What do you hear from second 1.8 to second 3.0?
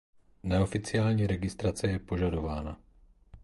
je požadována.